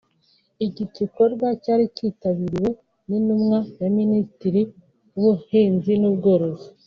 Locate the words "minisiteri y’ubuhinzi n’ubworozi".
3.97-6.67